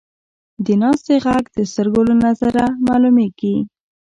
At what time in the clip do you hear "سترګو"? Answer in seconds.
1.71-2.01